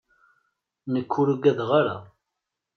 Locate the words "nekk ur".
0.93-1.27